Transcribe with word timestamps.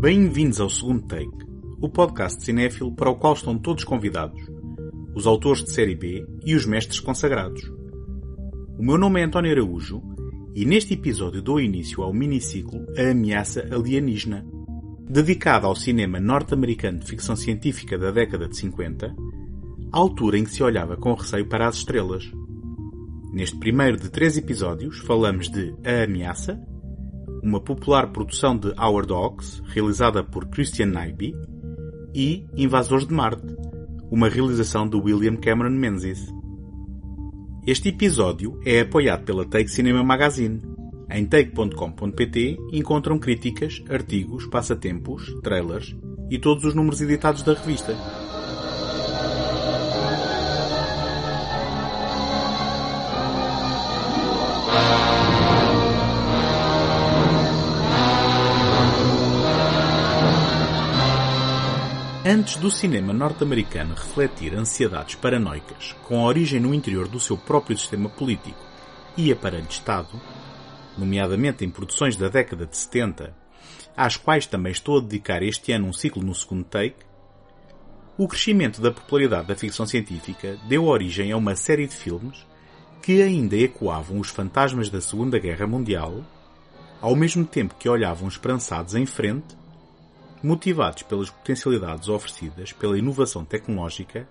Bem-vindos 0.00 0.58
ao 0.58 0.70
segundo 0.70 1.02
take, 1.02 1.28
o 1.78 1.86
podcast 1.86 2.42
cinéfilo 2.42 2.90
para 2.90 3.10
o 3.10 3.16
qual 3.16 3.34
estão 3.34 3.58
todos 3.58 3.84
convidados, 3.84 4.40
os 5.14 5.26
autores 5.26 5.62
de 5.62 5.72
série 5.72 5.94
B 5.94 6.26
e 6.42 6.54
os 6.54 6.64
mestres 6.64 6.98
consagrados. 6.98 7.70
O 8.78 8.82
meu 8.82 8.96
nome 8.96 9.20
é 9.20 9.24
António 9.24 9.52
Araújo 9.52 10.02
e 10.54 10.64
neste 10.64 10.94
episódio 10.94 11.42
dou 11.42 11.60
início 11.60 12.02
ao 12.02 12.14
miniciclo 12.14 12.86
A 12.96 13.10
Ameaça 13.10 13.68
Alienígena, 13.70 14.42
dedicado 15.06 15.66
ao 15.66 15.76
cinema 15.76 16.18
norte-americano 16.18 17.00
de 17.00 17.06
ficção 17.06 17.36
científica 17.36 17.98
da 17.98 18.10
década 18.10 18.48
de 18.48 18.56
50, 18.56 19.14
altura 19.92 20.38
em 20.38 20.44
que 20.44 20.50
se 20.50 20.62
olhava 20.62 20.96
com 20.96 21.12
receio 21.12 21.46
para 21.46 21.68
as 21.68 21.76
estrelas. 21.76 22.32
Neste 23.34 23.58
primeiro 23.58 23.98
de 23.98 24.08
três 24.08 24.38
episódios 24.38 25.00
falamos 25.00 25.50
de 25.50 25.74
A 25.84 26.04
Ameaça, 26.04 26.58
uma 27.42 27.60
popular 27.60 28.12
produção 28.12 28.56
de 28.56 28.68
Howard 28.78 29.12
Hawks, 29.12 29.62
realizada 29.66 30.22
por 30.22 30.46
Christian 30.48 30.86
Nyby, 30.86 31.34
e 32.14 32.46
Invasores 32.56 33.06
de 33.06 33.14
Marte, 33.14 33.46
uma 34.10 34.28
realização 34.28 34.88
de 34.88 34.96
William 34.96 35.36
Cameron 35.36 35.70
Menzies. 35.70 36.32
Este 37.66 37.90
episódio 37.90 38.58
é 38.64 38.80
apoiado 38.80 39.24
pela 39.24 39.44
Take 39.44 39.68
Cinema 39.68 40.02
Magazine. 40.02 40.60
Em 41.10 41.24
take.com.pt 41.24 42.56
encontram 42.72 43.18
críticas, 43.18 43.82
artigos, 43.88 44.46
passatempos, 44.46 45.32
trailers 45.42 45.96
e 46.30 46.38
todos 46.38 46.64
os 46.64 46.74
números 46.74 47.00
editados 47.00 47.42
da 47.42 47.54
revista. 47.54 47.96
Antes 62.32 62.54
do 62.54 62.70
cinema 62.70 63.12
norte-americano 63.12 63.92
refletir 63.92 64.54
ansiedades 64.54 65.16
paranoicas 65.16 65.96
com 66.04 66.22
origem 66.22 66.60
no 66.60 66.72
interior 66.72 67.08
do 67.08 67.18
seu 67.18 67.36
próprio 67.36 67.76
sistema 67.76 68.08
político 68.08 68.64
e 69.16 69.32
aparelho 69.32 69.66
de 69.66 69.72
Estado, 69.72 70.10
nomeadamente 70.96 71.64
em 71.64 71.68
produções 71.68 72.14
da 72.14 72.28
década 72.28 72.66
de 72.66 72.76
70, 72.76 73.34
às 73.96 74.16
quais 74.16 74.46
também 74.46 74.70
estou 74.70 74.98
a 74.98 75.00
dedicar 75.00 75.42
este 75.42 75.72
ano 75.72 75.88
um 75.88 75.92
ciclo 75.92 76.22
no 76.22 76.32
segundo 76.32 76.62
take, 76.62 77.04
o 78.16 78.28
crescimento 78.28 78.80
da 78.80 78.92
popularidade 78.92 79.48
da 79.48 79.56
ficção 79.56 79.84
científica 79.84 80.56
deu 80.68 80.84
origem 80.84 81.32
a 81.32 81.36
uma 81.36 81.56
série 81.56 81.88
de 81.88 81.96
filmes 81.96 82.46
que 83.02 83.20
ainda 83.22 83.56
ecoavam 83.56 84.20
os 84.20 84.28
fantasmas 84.28 84.88
da 84.88 85.00
Segunda 85.00 85.36
Guerra 85.40 85.66
Mundial, 85.66 86.24
ao 87.00 87.16
mesmo 87.16 87.44
tempo 87.44 87.74
que 87.76 87.88
olhavam 87.88 88.28
esperançados 88.28 88.94
em 88.94 89.04
frente 89.04 89.58
motivados 90.42 91.02
pelas 91.02 91.28
potencialidades 91.28 92.08
oferecidas 92.08 92.72
pela 92.72 92.98
inovação 92.98 93.44
tecnológica, 93.44 94.26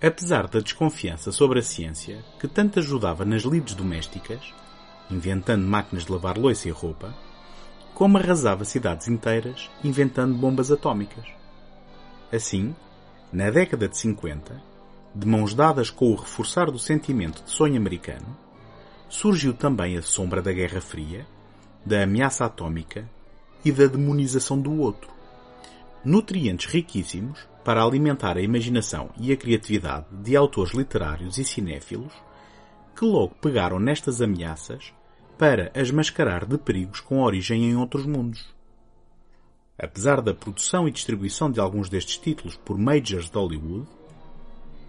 apesar 0.00 0.46
da 0.46 0.60
desconfiança 0.60 1.32
sobre 1.32 1.58
a 1.58 1.62
ciência 1.62 2.22
que 2.38 2.46
tanto 2.46 2.78
ajudava 2.78 3.24
nas 3.24 3.42
lides 3.42 3.74
domésticas, 3.74 4.52
inventando 5.10 5.66
máquinas 5.66 6.04
de 6.04 6.12
lavar 6.12 6.36
louça 6.36 6.68
e 6.68 6.70
roupa, 6.70 7.14
como 7.94 8.18
arrasava 8.18 8.64
cidades 8.64 9.08
inteiras 9.08 9.70
inventando 9.82 10.36
bombas 10.36 10.70
atómicas. 10.70 11.24
Assim, 12.30 12.76
na 13.32 13.50
década 13.50 13.88
de 13.88 13.96
50, 13.96 14.62
de 15.14 15.26
mãos 15.26 15.54
dadas 15.54 15.90
com 15.90 16.12
o 16.12 16.14
reforçar 16.14 16.70
do 16.70 16.78
sentimento 16.78 17.42
de 17.42 17.50
sonho 17.50 17.76
americano, 17.76 18.36
surgiu 19.08 19.54
também 19.54 19.96
a 19.96 20.02
sombra 20.02 20.42
da 20.42 20.52
Guerra 20.52 20.82
Fria, 20.82 21.26
da 21.84 22.02
ameaça 22.02 22.44
atómica 22.44 23.08
e 23.64 23.72
da 23.72 23.86
demonização 23.86 24.60
do 24.60 24.78
outro 24.78 25.17
nutrientes 26.04 26.66
riquíssimos 26.66 27.38
para 27.64 27.82
alimentar 27.82 28.36
a 28.36 28.42
imaginação 28.42 29.10
e 29.18 29.32
a 29.32 29.36
criatividade 29.36 30.06
de 30.10 30.36
autores 30.36 30.72
literários 30.72 31.38
e 31.38 31.44
cinéfilos 31.44 32.12
que 32.96 33.04
logo 33.04 33.34
pegaram 33.40 33.78
nestas 33.78 34.22
ameaças 34.22 34.92
para 35.36 35.70
as 35.74 35.90
mascarar 35.90 36.44
de 36.44 36.56
perigos 36.58 37.00
com 37.00 37.20
origem 37.20 37.64
em 37.64 37.76
outros 37.76 38.06
mundos. 38.06 38.46
Apesar 39.78 40.20
da 40.20 40.34
produção 40.34 40.88
e 40.88 40.90
distribuição 40.90 41.50
de 41.50 41.60
alguns 41.60 41.88
destes 41.88 42.18
títulos 42.18 42.56
por 42.56 42.76
majors 42.76 43.30
de 43.30 43.38
Hollywood, 43.38 43.86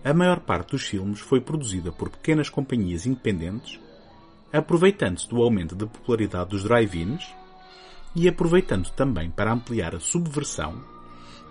a 0.03 0.13
maior 0.13 0.39
parte 0.39 0.71
dos 0.71 0.83
filmes 0.83 1.19
foi 1.19 1.41
produzida 1.41 1.91
por 1.91 2.09
pequenas 2.09 2.49
companhias 2.49 3.05
independentes, 3.05 3.79
aproveitando-se 4.51 5.29
do 5.29 5.41
aumento 5.43 5.75
de 5.75 5.85
popularidade 5.85 6.49
dos 6.49 6.63
drive-ins 6.63 7.27
e 8.15 8.27
aproveitando 8.27 8.89
também 8.91 9.29
para 9.29 9.51
ampliar 9.51 9.93
a 9.93 9.99
subversão 9.99 10.81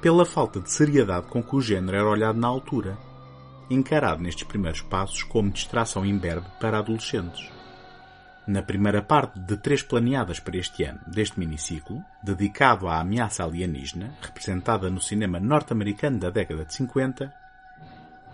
pela 0.00 0.24
falta 0.24 0.60
de 0.60 0.70
seriedade 0.70 1.26
com 1.26 1.42
que 1.42 1.56
o 1.56 1.60
género 1.60 1.96
era 1.96 2.08
olhado 2.08 2.38
na 2.38 2.46
altura, 2.46 2.96
encarado 3.68 4.22
nestes 4.22 4.44
primeiros 4.44 4.80
passos 4.80 5.22
como 5.24 5.50
distração 5.50 6.06
imberbe 6.06 6.46
para 6.60 6.78
adolescentes. 6.78 7.50
Na 8.46 8.62
primeira 8.62 9.02
parte 9.02 9.38
de 9.38 9.56
três 9.58 9.82
planeadas 9.82 10.40
para 10.40 10.56
este 10.56 10.84
ano 10.84 11.00
deste 11.06 11.38
miniciclo, 11.38 12.02
dedicado 12.22 12.88
à 12.88 13.00
ameaça 13.00 13.44
alienígena, 13.44 14.14
representada 14.22 14.88
no 14.88 15.00
cinema 15.00 15.38
norte-americano 15.38 16.18
da 16.18 16.30
década 16.30 16.64
de 16.64 16.72
50, 16.72 17.34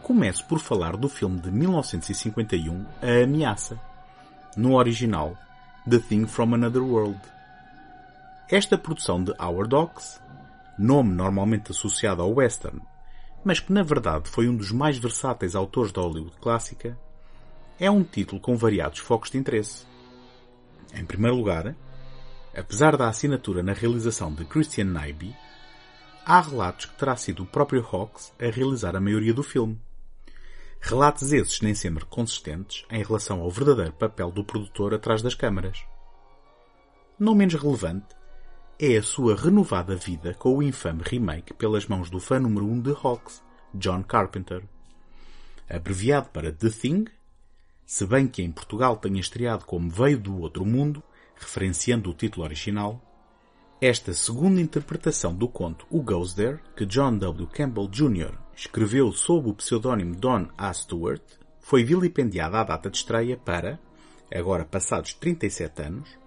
começo 0.02 0.44
por 0.44 0.60
falar 0.60 0.96
do 0.96 1.08
filme 1.08 1.40
de 1.40 1.50
1951 1.50 2.84
A 3.02 3.24
Ameaça, 3.24 3.80
no 4.56 4.74
original 4.76 5.36
The 5.88 5.98
Thing 5.98 6.26
from 6.26 6.54
Another 6.54 6.82
World. 6.82 7.18
Esta 8.48 8.78
produção 8.78 9.24
de 9.24 9.32
Howard 9.40 9.74
Hawks 9.74 10.22
nome 10.78 11.14
normalmente 11.14 11.70
associado 11.70 12.22
ao 12.22 12.32
western, 12.34 12.80
mas 13.44 13.60
que 13.60 13.72
na 13.72 13.82
verdade 13.82 14.28
foi 14.28 14.48
um 14.48 14.56
dos 14.56 14.72
mais 14.72 14.96
versáteis 14.96 15.54
autores 15.54 15.92
da 15.92 16.00
Hollywood 16.00 16.36
clássica, 16.40 16.98
é 17.78 17.90
um 17.90 18.02
título 18.02 18.40
com 18.40 18.56
variados 18.56 19.00
focos 19.00 19.30
de 19.30 19.38
interesse. 19.38 19.86
Em 20.94 21.04
primeiro 21.04 21.36
lugar, 21.36 21.74
apesar 22.56 22.96
da 22.96 23.08
assinatura 23.08 23.62
na 23.62 23.72
realização 23.72 24.32
de 24.32 24.44
Christian 24.44 24.86
Nyby, 24.86 25.34
há 26.24 26.40
relatos 26.40 26.86
que 26.86 26.96
terá 26.96 27.16
sido 27.16 27.42
o 27.42 27.46
próprio 27.46 27.84
Hawks 27.84 28.32
a 28.40 28.50
realizar 28.50 28.96
a 28.96 29.00
maioria 29.00 29.34
do 29.34 29.42
filme. 29.42 29.80
Relatos 30.80 31.32
esses 31.32 31.60
nem 31.60 31.74
sempre 31.74 32.04
consistentes 32.04 32.84
em 32.90 33.02
relação 33.02 33.40
ao 33.40 33.50
verdadeiro 33.50 33.92
papel 33.92 34.30
do 34.30 34.44
produtor 34.44 34.94
atrás 34.94 35.22
das 35.22 35.34
câmaras. 35.34 35.82
Não 37.18 37.34
menos 37.34 37.54
relevante 37.54 38.14
é 38.78 38.96
a 38.96 39.02
sua 39.02 39.36
renovada 39.36 39.94
vida 39.94 40.34
com 40.34 40.56
o 40.56 40.62
infame 40.62 41.02
remake 41.04 41.54
pelas 41.54 41.86
mãos 41.86 42.10
do 42.10 42.18
fã 42.18 42.40
número 42.40 42.66
1 42.66 42.72
um 42.72 42.80
de 42.80 42.90
Hawks, 42.90 43.42
John 43.72 44.02
Carpenter. 44.02 44.64
Abreviado 45.70 46.28
para 46.30 46.52
The 46.52 46.70
Thing, 46.70 47.04
se 47.86 48.04
bem 48.04 48.26
que 48.26 48.42
em 48.42 48.50
Portugal 48.50 48.96
tenha 48.96 49.20
estreado 49.20 49.64
como 49.64 49.88
Veio 49.88 50.18
do 50.18 50.40
Outro 50.40 50.66
Mundo, 50.66 51.02
referenciando 51.36 52.10
o 52.10 52.14
título 52.14 52.44
original, 52.44 53.00
esta 53.80 54.12
segunda 54.12 54.60
interpretação 54.60 55.34
do 55.34 55.48
conto 55.48 55.86
O 55.90 56.02
Goes 56.02 56.34
There, 56.34 56.58
que 56.76 56.84
John 56.84 57.18
W. 57.18 57.46
Campbell 57.48 57.88
Jr. 57.88 58.36
escreveu 58.56 59.12
sob 59.12 59.50
o 59.50 59.54
pseudónimo 59.54 60.16
Don 60.16 60.48
A. 60.58 60.72
Stewart, 60.72 61.22
foi 61.60 61.84
vilipendiada 61.84 62.60
à 62.60 62.64
data 62.64 62.90
de 62.90 62.96
estreia 62.96 63.36
para, 63.36 63.78
agora 64.32 64.64
passados 64.64 65.14
37 65.14 65.82
anos, 65.82 66.23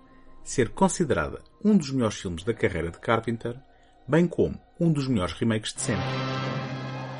ser 0.49 0.69
considerada 0.69 1.41
um 1.63 1.77
dos 1.77 1.91
melhores 1.91 2.17
filmes 2.17 2.43
da 2.43 2.53
carreira 2.53 2.89
de 2.89 2.99
Carpenter, 2.99 3.55
bem 4.07 4.25
como 4.25 4.57
um 4.79 4.91
dos 4.91 5.07
melhores 5.07 5.33
remakes 5.33 5.73
de 5.73 5.81
sempre. 5.81 6.05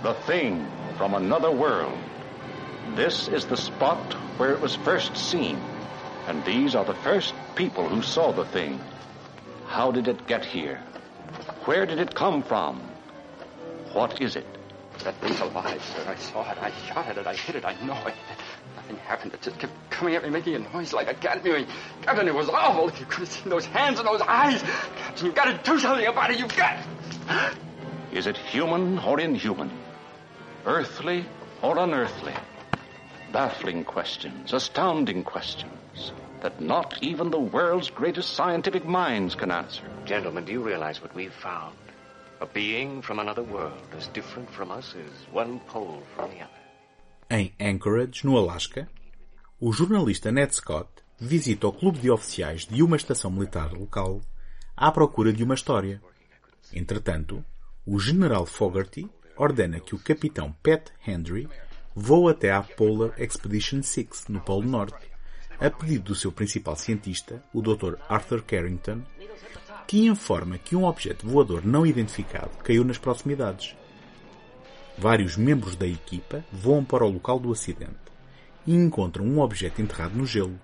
The 0.01 0.13
Thing 0.25 0.65
from 0.97 1.15
Another 1.15 1.51
World. 1.51 1.97
This 2.95 3.27
is 3.27 3.45
the 3.45 3.57
spot 3.57 3.99
where 4.37 4.53
it 4.53 4.61
was 4.61 4.75
first 4.77 5.17
seen, 5.17 5.57
and 6.27 6.41
these 6.45 6.75
are 6.75 6.85
the 6.85 6.97
first 7.03 7.35
people 7.55 7.83
who 7.83 8.01
saw 8.01 8.31
the 8.31 8.45
thing. 8.45 8.79
How 9.67 9.91
did 9.91 10.07
it 10.07 10.25
get 10.27 10.45
here? 10.45 10.79
Where 11.65 11.85
did 11.85 11.99
it 11.99 12.15
come 12.15 12.41
from? 12.41 12.79
What 13.93 14.21
is 14.21 14.37
it? 14.37 14.45
That 15.03 15.15
thing's 15.21 15.39
alive, 15.39 15.81
sir. 15.83 16.03
I 16.07 16.15
saw 16.15 16.51
it. 16.51 16.57
I 16.61 16.71
shot 16.87 17.07
at 17.07 17.17
it. 17.17 17.27
I 17.27 17.35
hit 17.35 17.55
it. 17.55 17.65
I 17.65 17.73
know 17.85 18.05
it. 18.07 18.15
Nothing 18.75 18.97
happened. 18.97 19.33
It 19.33 19.41
just 19.41 19.59
kept 19.59 19.73
coming 19.89 20.15
at 20.15 20.23
me, 20.23 20.29
making 20.29 20.55
a 20.55 20.59
noise 20.59 20.93
like 20.93 21.09
a 21.09 21.13
cat 21.13 21.43
mewing. 21.43 21.67
Captain, 22.01 22.27
it 22.27 22.33
was 22.33 22.49
awful. 22.49 22.91
You 22.99 23.05
could 23.05 23.19
have 23.19 23.29
seen 23.29 23.49
those 23.49 23.65
hands 23.65 23.99
and 23.99 24.07
those 24.07 24.21
eyes. 24.21 24.61
Captain, 24.61 25.25
you've 25.25 25.35
got 25.35 25.45
to 25.45 25.71
do 25.71 25.79
something 25.79 26.05
about 26.05 26.31
it. 26.31 26.39
You've 26.39 26.55
got. 26.55 26.77
Is 28.11 28.27
it 28.27 28.37
human 28.37 28.99
or 28.99 29.19
inhuman? 29.19 29.71
Earthly 30.65 31.25
or 31.61 31.77
unearthly? 31.77 32.33
Baffling 33.31 33.83
questions, 33.83 34.53
astounding 34.53 35.23
questions 35.23 36.11
that 36.41 36.61
not 36.61 36.97
even 37.01 37.29
the 37.31 37.39
world's 37.39 37.89
greatest 37.89 38.33
scientific 38.33 38.85
minds 38.85 39.35
can 39.35 39.51
answer. 39.51 39.83
Gentlemen, 40.05 40.45
do 40.45 40.51
you 40.51 40.61
realize 40.61 41.01
what 41.01 41.13
we've 41.15 41.33
found? 41.33 41.75
A 42.39 42.45
being 42.45 43.01
from 43.01 43.19
another 43.19 43.43
world, 43.43 43.81
as 43.97 44.07
different 44.09 44.47
from 44.51 44.71
us 44.71 44.95
as 44.95 45.33
one 45.33 45.59
pole 45.67 46.03
from 46.15 46.29
the 46.29 46.43
other. 46.43 46.61
Em 47.29 47.51
Anchorage, 47.59 48.23
no 48.25 48.37
Alasca, 48.37 48.87
o 49.59 49.73
jornalista 49.73 50.31
Ned 50.31 50.53
Scott 50.53 50.87
visita 51.19 51.67
o 51.67 51.73
clube 51.73 51.97
de 51.97 52.11
oficiais 52.11 52.65
de 52.67 52.83
uma 52.83 52.95
estação 52.95 53.31
militar 53.31 53.73
local 53.73 54.21
à 54.75 54.91
procura 54.91 55.33
de 55.33 55.43
uma 55.43 55.55
história. 55.55 55.99
Entretanto, 56.71 57.43
o 57.85 57.99
General 57.99 58.45
Fogarty 58.45 59.09
ordena 59.35 59.79
que 59.79 59.95
o 59.95 59.99
capitão 59.99 60.55
Pat 60.61 60.91
Hendry 61.07 61.49
voe 61.95 62.31
até 62.31 62.51
à 62.51 62.61
Polar 62.61 63.19
Expedition 63.19 63.81
6, 63.81 64.25
no 64.29 64.41
Polo 64.41 64.67
Norte, 64.67 65.09
a 65.59 65.71
pedido 65.71 66.03
do 66.03 66.15
seu 66.15 66.31
principal 66.31 66.75
cientista, 66.75 67.43
o 67.51 67.63
Dr. 67.63 67.95
Arthur 68.07 68.43
Carrington, 68.43 69.01
que 69.87 70.05
informa 70.05 70.57
que 70.57 70.75
um 70.75 70.83
objeto 70.83 71.25
voador 71.25 71.65
não 71.65 71.85
identificado 71.85 72.51
caiu 72.61 72.83
nas 72.83 72.97
proximidades. 72.97 73.73
Vários 74.97 75.37
membros 75.37 75.77
da 75.77 75.87
equipa 75.87 76.43
voam 76.51 76.83
para 76.83 77.05
o 77.05 77.09
local 77.09 77.39
do 77.39 77.53
acidente 77.53 77.95
e 78.65 78.75
encontram 78.75 79.25
um 79.25 79.39
objeto 79.39 79.81
enterrado 79.81 80.17
no 80.17 80.25
gelo. 80.25 80.59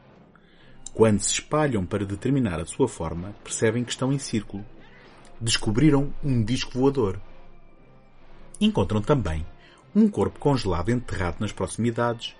Quando 0.93 1.21
se 1.21 1.31
espalham 1.31 1.85
para 1.85 2.05
determinar 2.05 2.59
a 2.59 2.65
sua 2.65 2.87
forma, 2.89 3.33
percebem 3.43 3.85
que 3.85 3.91
estão 3.91 4.11
em 4.11 4.19
círculo. 4.19 4.65
Descobriram 5.39 6.13
um 6.21 6.43
disco 6.43 6.77
voador. 6.77 7.19
Encontram 8.59 9.01
também 9.01 9.45
um 9.95 10.09
corpo 10.09 10.37
congelado 10.37 10.89
enterrado 10.89 11.37
nas 11.39 11.51
proximidades, 11.51 12.35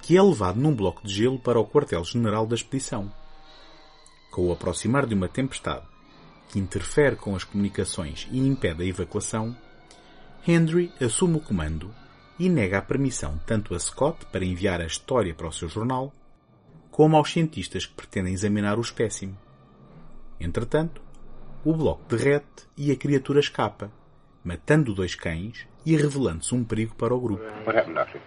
que 0.00 0.16
é 0.16 0.22
levado 0.22 0.60
num 0.60 0.74
bloco 0.74 1.04
de 1.04 1.12
gelo 1.12 1.38
para 1.38 1.58
o 1.58 1.66
quartel-general 1.66 2.46
da 2.46 2.54
expedição. 2.54 3.12
Com 4.30 4.48
o 4.48 4.52
aproximar 4.52 5.04
de 5.04 5.14
uma 5.14 5.28
tempestade 5.28 5.91
que 6.52 6.58
interfere 6.58 7.16
com 7.16 7.34
as 7.34 7.44
comunicações 7.44 8.28
e 8.30 8.38
impede 8.38 8.82
a 8.82 8.86
evacuação, 8.86 9.56
Henry 10.46 10.92
assume 11.00 11.38
o 11.38 11.40
comando 11.40 11.90
e 12.38 12.50
nega 12.50 12.76
a 12.76 12.82
permissão 12.82 13.40
tanto 13.46 13.74
a 13.74 13.78
Scott 13.78 14.26
para 14.26 14.44
enviar 14.44 14.78
a 14.78 14.84
história 14.84 15.34
para 15.34 15.46
o 15.46 15.52
seu 15.52 15.66
jornal, 15.66 16.12
como 16.90 17.16
aos 17.16 17.32
cientistas 17.32 17.86
que 17.86 17.94
pretendem 17.94 18.34
examinar 18.34 18.76
o 18.76 18.82
espécime. 18.82 19.34
Entretanto, 20.38 21.00
o 21.64 21.74
bloco 21.74 22.04
derrete 22.14 22.68
e 22.76 22.92
a 22.92 22.96
criatura 22.96 23.40
escapa, 23.40 23.90
matando 24.44 24.94
dois 24.94 25.14
cães 25.14 25.66
e 25.86 25.96
revelando-se 25.96 26.54
um 26.54 26.62
perigo 26.62 26.94
para 26.96 27.14
o 27.14 27.20
grupo. 27.20 27.44
What 27.64 27.78
happened, 27.78 27.94
Doctor? 27.94 28.20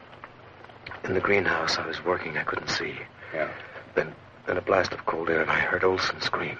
In 1.07 1.13
the 1.13 1.19
greenhouse, 1.19 1.80
I 1.80 1.86
was 1.86 2.04
working. 2.04 2.36
I 2.38 2.44
couldn't 2.44 2.71
see. 2.71 2.95
Yeah. 3.31 3.51
Then, 3.94 4.16
then 4.48 4.57
a 4.57 4.62
blast 4.62 4.94
of 4.94 5.06
cold 5.06 5.30
air, 5.30 5.42
and 5.42 5.51
I 5.51 5.60
heard 5.60 5.83
Olson 5.83 6.19
scream. 6.21 6.57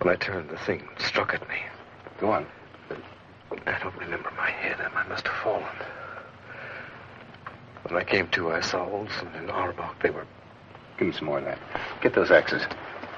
When 0.00 0.14
I 0.14 0.16
turned, 0.16 0.50
the 0.50 0.58
thing 0.58 0.88
struck 0.98 1.34
at 1.34 1.48
me. 1.48 1.56
Go 2.20 2.30
on. 2.30 2.46
I 3.66 3.78
don't 3.80 3.96
remember 3.96 4.30
my 4.36 4.50
head. 4.50 4.76
I 4.80 5.08
must 5.08 5.26
have 5.26 5.36
fallen. 5.36 5.64
When 7.88 8.00
I 8.00 8.04
came 8.04 8.28
to, 8.28 8.52
I 8.52 8.60
saw 8.60 8.86
Olson 8.88 9.28
and 9.34 9.48
Arbach. 9.48 10.00
They 10.02 10.10
were 10.10 10.26
Give 10.98 11.06
me 11.08 11.14
some 11.14 11.26
more 11.26 11.38
of 11.38 11.44
that. 11.44 11.58
Get 12.02 12.14
those 12.14 12.32
axes. 12.32 12.62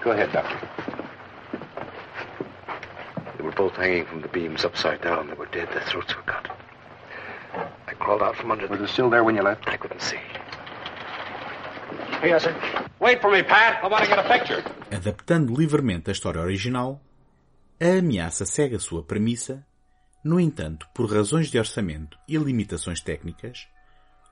Go 0.04 0.10
ahead, 0.10 0.32
Doctor. 0.32 0.68
they 3.38 3.42
were 3.42 3.52
both 3.52 3.74
hanging 3.74 4.04
from 4.04 4.20
the 4.20 4.28
beams 4.28 4.66
upside 4.66 5.00
down. 5.00 5.28
They 5.28 5.34
were 5.34 5.46
dead. 5.46 5.68
Their 5.70 5.80
throats 5.80 6.14
were 6.14 6.22
cut. 6.22 6.50
I 7.86 7.94
crawled 7.94 8.22
out 8.22 8.36
from 8.36 8.50
under 8.50 8.66
Was 8.66 8.78
the. 8.78 8.84
it 8.84 8.88
still 8.88 9.08
there 9.08 9.24
when 9.24 9.34
you 9.34 9.42
left? 9.42 9.66
I 9.66 9.78
couldn't 9.78 10.02
see. 10.02 10.18
Adaptando 14.94 15.54
livremente 15.54 16.10
a 16.10 16.12
história 16.12 16.40
original, 16.40 17.00
a 17.80 17.98
ameaça 17.98 18.44
segue 18.44 18.76
a 18.76 18.80
sua 18.80 19.02
premissa, 19.02 19.66
no 20.22 20.38
entanto, 20.38 20.86
por 20.94 21.10
razões 21.10 21.50
de 21.50 21.58
orçamento 21.58 22.18
e 22.28 22.36
limitações 22.36 23.00
técnicas, 23.00 23.66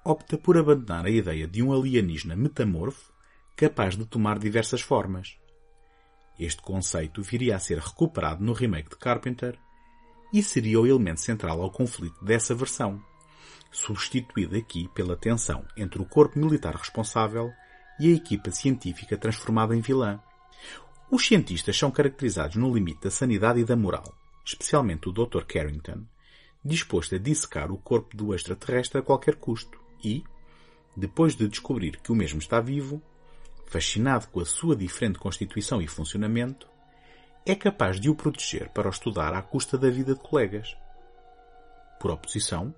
opta 0.05 0.37
por 0.37 0.59
abandonar 0.59 1.07
a 1.07 1.11
ideia 1.11 1.47
de 1.47 1.63
um 1.63 1.73
alienígena 1.73 2.37
metamorfo 2.37 3.11
capaz 3.57 3.97
de 3.97 4.05
tomar 4.05 4.39
diversas 4.39 4.83
formas. 4.83 5.39
Este 6.39 6.61
conceito 6.61 7.23
viria 7.23 7.57
a 7.57 7.59
ser 7.59 7.79
recuperado 7.79 8.45
no 8.45 8.53
remake 8.53 8.91
de 8.91 8.97
Carpenter 8.97 9.59
e 10.33 10.43
seria 10.43 10.79
o 10.79 10.87
elemento 10.87 11.21
central 11.21 11.63
ao 11.63 11.71
conflito 11.71 12.23
dessa 12.23 12.55
versão, 12.55 13.03
substituído 13.73 14.57
aqui 14.57 14.89
pela 14.95 15.17
tensão 15.17 15.65
entre 15.75 16.03
o 16.03 16.05
corpo 16.05 16.39
militar 16.39 16.75
responsável 16.75 17.51
e 17.99 18.13
a 18.13 18.17
equipa 18.17 18.51
científica 18.51 19.17
transformada 19.17 19.75
em 19.75 19.81
vilã. 19.81 20.21
Os 21.11 21.27
cientistas 21.27 21.77
são 21.77 21.91
caracterizados 21.91 22.57
no 22.57 22.73
limite 22.73 23.03
da 23.03 23.11
sanidade 23.11 23.61
e 23.61 23.65
da 23.65 23.77
moral, 23.77 24.15
especialmente 24.45 25.09
o 25.09 25.13
Dr. 25.13 25.45
Carrington, 25.45 26.05
disposto 26.65 27.15
a 27.15 27.19
dissecar 27.19 27.73
o 27.73 27.79
corpo 27.79 28.17
do 28.17 28.35
extraterrestre 28.35 28.99
a 28.99 29.03
qualquer 29.03 29.37
custo 29.37 29.81
e, 30.05 30.23
depois 30.97 31.35
de 31.35 31.49
descobrir 31.49 31.99
que 31.99 32.13
o 32.13 32.15
mesmo 32.15 32.39
está 32.39 32.61
vivo, 32.61 33.03
fascinado 33.67 34.29
com 34.29 34.41
a 34.41 34.45
sua 34.45 34.77
diferente 34.77 35.19
constituição 35.19 35.81
e 35.81 35.87
funcionamento, 35.87 36.69
é 37.47 37.55
capaz 37.55 37.99
de 37.99 38.11
o 38.11 38.15
proteger 38.15 38.69
para 38.71 38.89
o 38.89 38.91
estudar 38.91 39.33
à 39.33 39.41
custa 39.41 39.79
da 39.79 39.89
vida 39.89 40.15
de 40.15 40.21
colegas. 40.21 40.77
Por 41.99 42.11
oposição, 42.11 42.75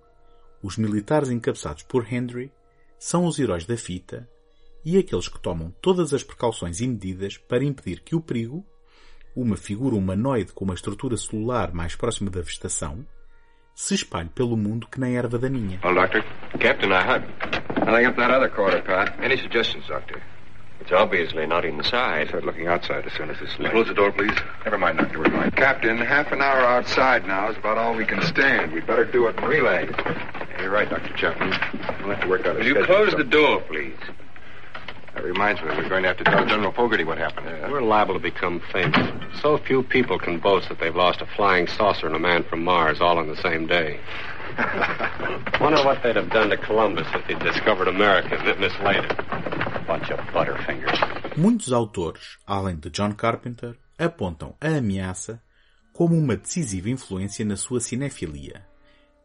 os 0.63 0.77
militares 0.77 1.31
encabeçados 1.31 1.83
por 1.83 2.11
Henry 2.11 2.53
são 2.99 3.25
os 3.25 3.39
heróis 3.39 3.65
da 3.65 3.77
fita 3.77 4.29
e 4.85 4.99
aqueles 4.99 5.29
que 5.29 5.39
tomam 5.39 5.75
todas 5.81 6.15
as 6.15 6.23
precauções 6.23 6.81
e 6.81 6.87
medidas 6.87 7.37
para 7.37 7.65
impedir 7.65 8.01
que 8.01 8.15
o 8.15 8.21
perigo, 8.21 8.65
uma 9.37 9.57
figura 9.57 9.95
humanoide 9.95 10.53
com 10.53 10.65
uma 10.65 10.75
estrutura 10.75 11.17
celular 11.17 11.73
mais 11.73 11.95
próxima 11.95 12.31
da 12.31 12.41
vegetação, 12.41 13.07
se 13.75 13.95
espalhe 13.95 14.29
pelo 14.29 14.57
mundo 14.57 14.89
que 14.89 15.01
nem 15.01 15.17
erva 15.17 15.39
daninha. 15.39 15.81
Well, 15.85 15.95
Doctor. 15.95 16.25
Captain, 16.59 16.93
I 16.93 17.03
hug. 17.03 17.25
Nothing 17.87 18.07
up 18.07 18.17
that 18.17 18.31
other 18.31 18.49
quarter, 18.49 18.83
Pat. 18.83 19.19
Any 19.23 19.39
suggestions, 19.39 19.87
Doctor? 19.87 20.23
It's 20.81 20.93
obviously 20.93 21.47
not 21.47 21.65
inside. 21.65 22.29
Start 22.29 22.45
looking 22.45 22.67
outside 22.67 23.07
as 23.07 23.13
soon 23.13 23.31
as 23.31 23.39
this 23.39 23.55
Close 23.55 23.87
the 23.87 23.95
door, 23.95 24.13
please. 24.13 24.37
Never 24.65 24.79
mind, 24.79 24.99
Doctor. 24.99 25.19
We're 25.19 25.31
fine. 25.31 25.51
Captain, 25.51 25.99
half 25.99 26.33
an 26.33 26.41
hour 26.41 26.61
outside 26.61 27.27
now 27.27 27.51
is 27.51 27.57
about 27.57 27.77
all 27.79 27.95
we 27.95 28.07
can 28.07 28.23
stand. 28.23 28.73
We'd 28.73 28.87
better 28.87 29.05
do 29.05 29.27
it 29.29 29.37
in 29.39 29.45
relay. 29.45 29.89
You're 30.59 30.71
right, 30.71 30.89
Dr. 30.89 31.13
Chapman. 31.15 31.51
We'll 32.01 32.15
have 32.15 32.21
to 32.23 32.29
work 32.29 32.47
out 32.47 32.57
a 32.57 32.59
Will 32.59 32.67
you 32.67 32.85
close 32.85 33.15
or 33.15 33.19
the 33.19 33.25
door, 33.25 33.61
please? 33.63 33.97
That 35.21 35.27
reminds 35.27 35.61
me, 35.61 35.69
we're 35.69 35.87
going 35.87 36.05
to 36.05 36.09
have 36.09 36.17
to 36.17 36.25
tell 36.25 36.47
General 36.47 36.73
Fogarty 36.73 37.05
what 37.05 37.19
happened. 37.19 37.47
We're 37.71 37.83
liable 37.83 38.15
to 38.15 38.21
become 38.21 38.63
famous. 38.73 39.07
So 39.43 39.59
few 39.59 39.83
people 39.83 40.19
can 40.19 40.41
boast 40.41 40.71
that 40.71 40.81
they've 40.81 40.97
lost 40.97 41.21
a 41.21 41.27
flying 41.37 41.67
saucer 41.67 42.07
and 42.07 42.17
a 42.17 42.19
man 42.19 42.43
from 42.43 42.65
Mars 42.65 43.03
all 43.03 43.21
in 43.21 43.29
the 43.29 43.37
same 43.43 43.67
day. 43.67 44.01
Wonder 45.61 45.85
what 45.85 46.03
they'd 46.03 46.17
have 46.17 46.31
done 46.31 46.49
to 46.49 46.57
Columbus 46.57 47.07
if 47.13 47.27
he'd 47.27 47.39
discovered 47.41 47.89
America 47.89 48.35
and 48.35 48.61
mislaid 48.61 49.05
it. 49.05 49.15
Bunch 49.87 50.11
of 50.11 50.21
butterfingers. 50.33 50.99
Muitos 51.37 51.71
autores, 51.71 52.39
além 52.47 52.77
de 52.77 52.89
John 52.89 53.13
Carpenter, 53.13 53.77
apontam 53.99 54.57
a 54.59 54.79
ameaça 54.79 55.39
como 55.93 56.17
uma 56.17 56.35
decisiva 56.35 56.89
influência 56.89 57.45
na 57.45 57.57
sua 57.57 57.81
cinefilia 57.81 58.65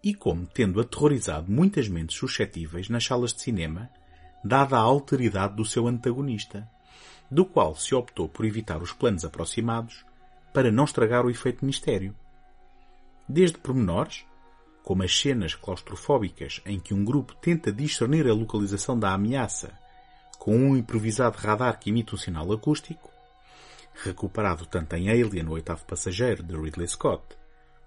e 0.03 0.13
como 0.13 0.45
tendo 0.45 0.81
aterrorizado 0.81 1.49
muitas 1.49 1.87
mentes 1.87 2.17
suscetíveis 2.17 2.89
nas 2.89 3.05
salas 3.05 3.33
de 3.33 3.41
cinema, 3.41 3.89
dada 4.43 4.77
a 4.77 4.81
alteridade 4.81 5.55
do 5.55 5.65
seu 5.65 5.87
antagonista, 5.87 6.69
do 7.29 7.45
qual 7.45 7.75
se 7.75 7.95
optou 7.95 8.29
por 8.29 8.45
evitar 8.45 8.81
os 8.81 8.91
planos 8.91 9.25
aproximados 9.25 10.05
para 10.53 10.71
não 10.71 10.85
estragar 10.85 11.25
o 11.25 11.29
efeito 11.29 11.65
mistério. 11.65 12.15
Desde 13.27 13.57
pormenores, 13.57 14.25
como 14.83 15.03
as 15.03 15.17
cenas 15.17 15.55
claustrofóbicas 15.55 16.61
em 16.65 16.79
que 16.79 16.93
um 16.93 17.03
grupo 17.03 17.35
tenta 17.35 17.71
discernir 17.71 18.27
a 18.27 18.33
localização 18.33 18.97
da 18.97 19.13
ameaça 19.13 19.73
com 20.37 20.55
um 20.55 20.77
improvisado 20.77 21.39
radar 21.39 21.79
que 21.79 21.89
imita 21.89 22.13
um 22.13 22.19
sinal 22.19 22.51
acústico, 22.51 23.11
recuperado 23.95 24.65
tanto 24.67 24.95
em 24.95 25.09
Alien, 25.09 25.47
o 25.47 25.53
oitavo 25.53 25.83
passageiro, 25.85 26.43
de 26.43 26.55
Ridley 26.55 26.87
Scott, 26.87 27.23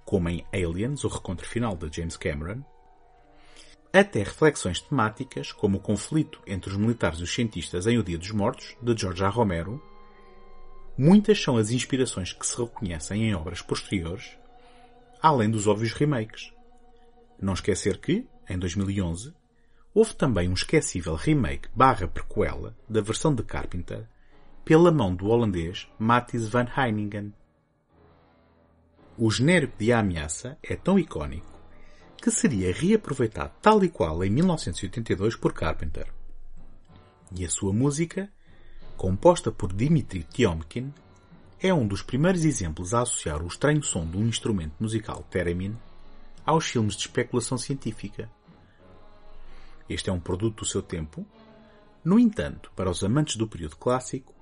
como 0.05 0.29
em 0.29 0.45
Aliens, 0.53 1.05
o 1.05 1.09
recontro 1.09 1.47
final 1.47 1.77
de 1.77 1.95
James 1.95 2.17
Cameron, 2.17 2.65
até 3.93 4.21
reflexões 4.21 4.81
temáticas 4.81 5.51
como 5.53 5.79
o 5.79 5.81
conflito 5.81 6.41
entre 6.47 6.71
os 6.71 6.77
militares 6.77 7.21
e 7.21 7.23
os 7.23 7.35
cientistas 7.35 7.87
em 7.87 7.99
O 7.99 8.03
Dia 8.03 8.19
dos 8.19 8.31
Mortos, 8.31 8.77
de 8.83 8.95
George 8.97 9.25
A. 9.25 9.29
Romero, 9.29 9.83
muitas 10.97 11.43
são 11.43 11.57
as 11.57 11.71
inspirações 11.71 12.33
que 12.33 12.47
se 12.47 12.57
reconhecem 12.57 13.25
em 13.25 13.35
obras 13.35 13.63
posteriores, 13.63 14.37
além 15.23 15.51
dos 15.51 15.67
óbvios 15.67 15.93
remakes. 15.93 16.53
Não 17.41 17.55
esquecer 17.55 17.99
que, 17.99 18.27
em 18.49 18.59
2011, 18.59 19.33
houve 19.95 20.15
também 20.15 20.49
um 20.49 20.55
esquecível 20.55 21.15
remake 21.15 21.69
barra 21.75 22.07
prequela 22.07 22.77
da 22.89 23.01
versão 23.01 23.35
de 23.35 23.43
Carpenter 23.43 24.07
pela 24.65 24.93
mão 24.93 25.15
do 25.15 25.29
holandês 25.29 25.89
Matthijs 25.99 26.47
van 26.49 26.67
Heiningen. 26.77 27.33
O 29.17 29.31
genérico 29.31 29.79
de 29.79 29.93
A 29.93 30.01
Ameaça 30.01 30.59
é 30.63 30.77
tão 30.77 30.99
icónico 30.99 31.58
que 32.29 32.33
seria 32.33 32.75
reaproveitado 32.75 33.53
tal 33.63 33.83
e 33.83 33.89
qual 33.89 34.23
em 34.23 34.29
1982 34.29 35.35
por 35.35 35.55
Carpenter. 35.55 36.13
E 37.35 37.43
a 37.43 37.49
sua 37.49 37.73
música, 37.73 38.31
composta 38.99 39.51
por 39.51 39.73
Dimitri 39.73 40.25
Tiomkin, 40.25 40.93
é 41.59 41.73
um 41.73 41.87
dos 41.87 42.03
primeiros 42.03 42.45
exemplos 42.45 42.93
a 42.93 43.01
associar 43.01 43.43
o 43.43 43.47
estranho 43.47 43.83
som 43.83 44.07
de 44.07 44.19
um 44.19 44.27
instrumento 44.27 44.75
musical 44.79 45.25
theremin 45.31 45.75
aos 46.45 46.67
filmes 46.67 46.97
de 46.97 47.03
especulação 47.03 47.57
científica. 47.57 48.31
Este 49.89 50.11
é 50.11 50.13
um 50.13 50.21
produto 50.21 50.59
do 50.59 50.67
seu 50.67 50.83
tempo. 50.83 51.27
No 52.05 52.19
entanto, 52.19 52.71
para 52.77 52.91
os 52.91 53.03
amantes 53.03 53.37
do 53.37 53.49
período 53.49 53.77
clássico, 53.77 54.35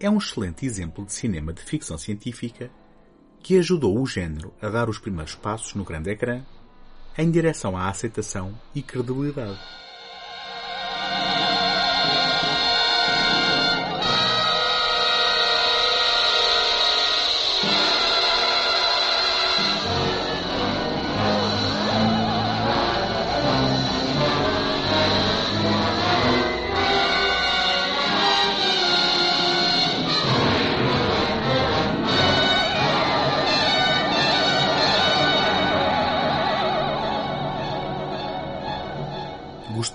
é 0.00 0.08
um 0.08 0.16
excelente 0.16 0.64
exemplo 0.64 1.04
de 1.04 1.12
cinema 1.12 1.52
de 1.52 1.60
ficção 1.60 1.98
científica 1.98 2.70
que 3.40 3.58
ajudou 3.58 4.00
o 4.00 4.06
género 4.06 4.54
a 4.60 4.70
dar 4.70 4.88
os 4.88 4.98
primeiros 4.98 5.34
passos 5.34 5.74
no 5.74 5.84
grande 5.84 6.10
ecrã 6.10 6.42
em 7.18 7.30
direção 7.30 7.76
à 7.76 7.88
aceitação 7.88 8.52
e 8.74 8.82
credibilidade. 8.82 9.58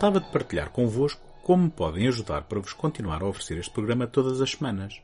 Gostava 0.01 0.19
de 0.19 0.31
partilhar 0.31 0.71
convosco 0.71 1.21
como 1.43 1.65
me 1.65 1.69
podem 1.69 2.07
ajudar 2.07 2.45
para 2.45 2.59
vos 2.59 2.73
continuar 2.73 3.21
a 3.21 3.27
oferecer 3.27 3.59
este 3.59 3.71
programa 3.71 4.07
todas 4.07 4.41
as 4.41 4.49
semanas. 4.49 4.99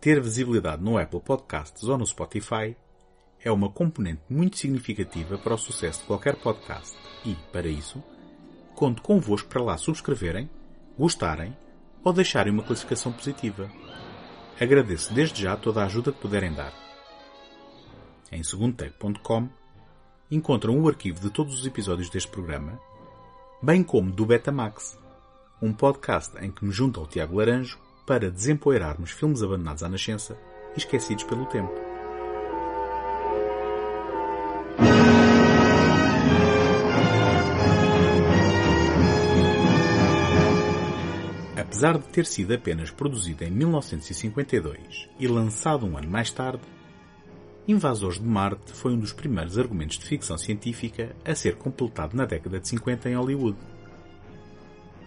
Ter 0.00 0.22
visibilidade 0.22 0.82
no 0.82 0.96
Apple 0.96 1.20
Podcasts 1.20 1.84
ou 1.84 1.98
no 1.98 2.06
Spotify 2.06 2.74
é 3.38 3.52
uma 3.52 3.68
componente 3.68 4.22
muito 4.26 4.56
significativa 4.56 5.36
para 5.36 5.52
o 5.52 5.58
sucesso 5.58 6.00
de 6.00 6.06
qualquer 6.06 6.34
podcast 6.36 6.96
e, 7.26 7.34
para 7.52 7.68
isso, 7.68 8.02
conto 8.74 9.02
convosco 9.02 9.50
para 9.50 9.62
lá 9.62 9.76
subscreverem, 9.76 10.48
gostarem 10.98 11.54
ou 12.02 12.10
deixarem 12.10 12.54
uma 12.54 12.62
classificação 12.62 13.12
positiva. 13.12 13.70
Agradeço 14.58 15.12
desde 15.12 15.42
já 15.42 15.58
toda 15.58 15.82
a 15.82 15.84
ajuda 15.84 16.10
que 16.10 16.22
puderem 16.22 16.54
dar. 16.54 16.72
Em 18.32 18.42
segundotech.com 18.42 19.46
encontram 20.30 20.80
o 20.80 20.88
arquivo 20.88 21.20
de 21.20 21.28
todos 21.28 21.60
os 21.60 21.66
episódios 21.66 22.08
deste 22.08 22.30
programa 22.30 22.80
bem 23.62 23.82
como 23.82 24.10
do 24.10 24.26
Betamax, 24.26 24.98
um 25.60 25.72
podcast 25.72 26.36
em 26.44 26.50
que 26.50 26.64
me 26.64 26.72
junto 26.72 27.00
ao 27.00 27.06
Tiago 27.06 27.36
Laranjo 27.36 27.78
para 28.06 28.30
desempoeirarmos 28.30 29.10
filmes 29.10 29.42
abandonados 29.42 29.82
à 29.82 29.88
nascença 29.88 30.36
e 30.74 30.78
esquecidos 30.78 31.24
pelo 31.24 31.46
tempo. 31.46 31.72
Apesar 41.56 41.98
de 41.98 42.04
ter 42.08 42.26
sido 42.26 42.54
apenas 42.54 42.90
produzido 42.90 43.44
em 43.44 43.50
1952 43.50 45.08
e 45.18 45.26
lançado 45.26 45.86
um 45.86 45.96
ano 45.96 46.08
mais 46.08 46.30
tarde, 46.30 46.62
Invasores 47.66 48.18
de 48.18 48.26
Marte 48.26 48.74
foi 48.74 48.92
um 48.92 48.98
dos 48.98 49.14
primeiros 49.14 49.56
argumentos 49.56 49.98
de 49.98 50.04
ficção 50.04 50.36
científica 50.36 51.16
a 51.24 51.34
ser 51.34 51.56
completado 51.56 52.14
na 52.14 52.26
década 52.26 52.60
de 52.60 52.68
50 52.68 53.08
em 53.08 53.14
Hollywood. 53.14 53.56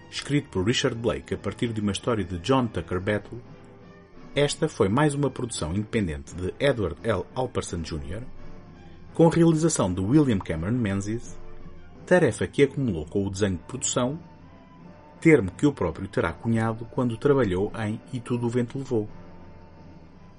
Escrito 0.09 0.49
por 0.49 0.65
Richard 0.65 0.97
Blake 0.97 1.35
a 1.35 1.37
partir 1.37 1.71
de 1.71 1.81
uma 1.81 1.91
história 1.91 2.23
de 2.23 2.39
John 2.39 2.65
Tucker 2.65 2.99
Battle, 2.99 3.39
esta 4.33 4.67
foi 4.67 4.89
mais 4.89 5.13
uma 5.13 5.29
produção 5.29 5.71
independente 5.71 6.33
de 6.33 6.51
Edward 6.59 6.97
L. 7.03 7.25
Alperson 7.35 7.83
Jr., 7.83 8.23
com 9.13 9.27
realização 9.27 9.93
de 9.93 10.01
William 10.01 10.39
Cameron 10.39 10.79
Menzies, 10.79 11.37
tarefa 12.07 12.47
que 12.47 12.63
acumulou 12.63 13.05
com 13.05 13.23
o 13.23 13.29
desenho 13.29 13.57
de 13.57 13.63
produção, 13.65 14.19
termo 15.21 15.51
que 15.51 15.67
o 15.67 15.73
próprio 15.73 16.07
terá 16.07 16.33
cunhado 16.33 16.85
quando 16.85 17.17
trabalhou 17.17 17.71
em 17.77 18.01
E 18.11 18.19
Tudo 18.19 18.47
o 18.47 18.49
Vento 18.49 18.79
Levou. 18.79 19.07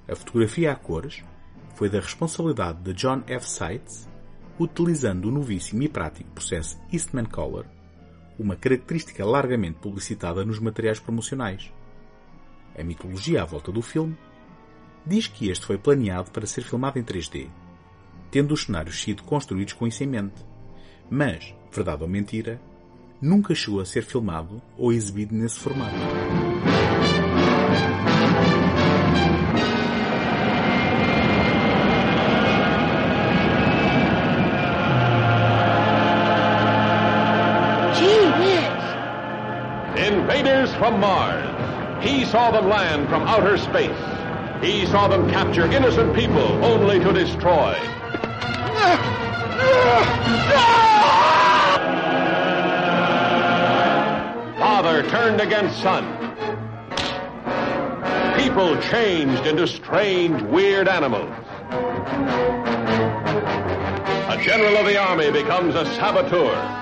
A 0.08 0.16
fotografia 0.16 0.72
a 0.72 0.74
cores 0.74 1.22
foi 1.74 1.88
da 1.88 2.00
responsabilidade 2.00 2.82
de 2.82 2.92
John 2.92 3.22
F. 3.26 3.48
Seitz, 3.48 4.08
utilizando 4.58 5.26
o 5.26 5.30
novíssimo 5.30 5.82
e 5.82 5.88
prático 5.88 6.30
processo 6.30 6.78
Eastman 6.92 7.24
Color, 7.26 7.66
uma 8.38 8.56
característica 8.56 9.24
largamente 9.24 9.78
publicitada 9.78 10.44
nos 10.44 10.58
materiais 10.58 10.98
promocionais. 10.98 11.72
A 12.78 12.82
mitologia 12.82 13.42
à 13.42 13.44
volta 13.44 13.72
do 13.72 13.82
filme 13.82 14.16
diz 15.04 15.26
que 15.26 15.48
este 15.48 15.66
foi 15.66 15.78
planeado 15.78 16.30
para 16.30 16.46
ser 16.46 16.62
filmado 16.62 16.98
em 16.98 17.02
3D, 17.02 17.48
tendo 18.30 18.52
os 18.52 18.64
cenários 18.64 19.00
sido 19.00 19.22
construídos 19.22 19.72
com 19.72 19.86
isso 19.86 20.04
em 20.04 20.06
mente. 20.06 20.44
Mas, 21.10 21.54
verdade 21.72 22.02
ou 22.02 22.08
mentira, 22.08 22.60
nunca 23.20 23.54
chegou 23.54 23.80
a 23.80 23.86
ser 23.86 24.02
filmado 24.02 24.62
ou 24.76 24.92
exibido 24.92 25.34
nesse 25.34 25.58
formato. 25.58 25.96
Invaders 39.98 40.72
from 40.74 41.00
Mars. 41.00 41.44
He 42.04 42.24
saw 42.24 42.50
them 42.50 42.68
land 42.68 43.08
from 43.08 43.22
outer 43.22 43.58
space. 43.58 43.90
He 44.62 44.86
saw 44.86 45.08
them 45.08 45.28
capture 45.30 45.64
innocent 45.66 46.14
people 46.14 46.64
only 46.64 46.98
to 47.00 47.12
destroy. 47.12 47.74
Father 54.58 55.02
turned 55.08 55.40
against 55.40 55.80
son. 55.82 56.04
People 58.38 58.80
changed 58.82 59.46
into 59.46 59.66
strange, 59.66 60.40
weird 60.42 60.86
animals. 60.86 61.34
A 64.30 64.40
general 64.42 64.76
of 64.76 64.86
the 64.86 64.96
army 64.96 65.30
becomes 65.32 65.74
a 65.74 65.84
saboteur. 65.96 66.77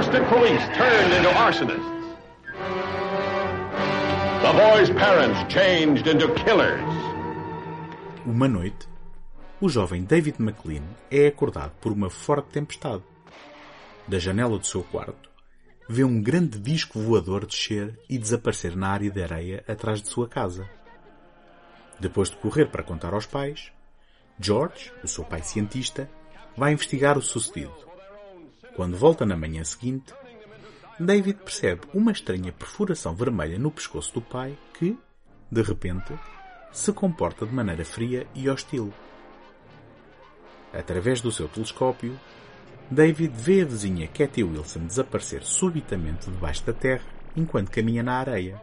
Trusted 0.00 0.26
police 0.30 0.66
turned 0.78 1.12
into 1.12 1.28
arsonists. 1.28 2.16
The 4.40 4.52
boy's 4.54 4.88
parents 4.88 5.52
changed 5.52 6.06
into 6.06 6.32
killers. 6.42 6.80
Uma 8.24 8.48
noite, 8.48 8.88
o 9.60 9.68
jovem 9.68 10.02
David 10.04 10.40
McLean 10.40 10.84
é 11.10 11.26
acordado 11.26 11.72
por 11.82 11.92
uma 11.92 12.08
forte 12.08 12.48
tempestade. 12.48 13.02
Da 14.08 14.18
janela 14.18 14.58
do 14.58 14.66
seu 14.66 14.82
quarto, 14.82 15.28
vê 15.86 16.02
um 16.02 16.22
grande 16.22 16.58
disco 16.58 16.98
voador 16.98 17.44
descer 17.44 18.00
e 18.08 18.16
desaparecer 18.16 18.74
na 18.74 18.88
área 18.88 19.10
de 19.10 19.22
areia 19.22 19.62
atrás 19.68 20.00
de 20.00 20.08
sua 20.08 20.26
casa. 20.26 20.66
Depois 21.98 22.30
de 22.30 22.36
correr 22.36 22.70
para 22.70 22.82
contar 22.82 23.12
aos 23.12 23.26
pais, 23.26 23.70
George, 24.38 24.90
o 25.04 25.08
seu 25.08 25.24
pai 25.24 25.42
cientista, 25.42 26.08
vai 26.56 26.72
investigar 26.72 27.18
o 27.18 27.22
sucedido. 27.22 27.89
Quando 28.80 28.96
volta 28.96 29.26
na 29.26 29.36
manhã 29.36 29.62
seguinte, 29.62 30.14
David 30.98 31.40
percebe 31.40 31.82
uma 31.92 32.12
estranha 32.12 32.50
perfuração 32.50 33.14
vermelha 33.14 33.58
no 33.58 33.70
pescoço 33.70 34.14
do 34.14 34.22
pai 34.22 34.56
que, 34.72 34.98
de 35.52 35.60
repente, 35.60 36.18
se 36.72 36.90
comporta 36.90 37.44
de 37.44 37.52
maneira 37.52 37.84
fria 37.84 38.26
e 38.34 38.48
hostil. 38.48 38.90
Através 40.72 41.20
do 41.20 41.30
seu 41.30 41.46
telescópio, 41.46 42.18
David 42.90 43.34
vê 43.36 43.60
a 43.60 43.66
vizinha 43.66 44.08
Cathy 44.08 44.44
Wilson 44.44 44.86
desaparecer 44.86 45.42
subitamente 45.42 46.30
debaixo 46.30 46.64
da 46.64 46.72
terra 46.72 47.04
enquanto 47.36 47.70
caminha 47.70 48.02
na 48.02 48.14
areia. 48.14 48.62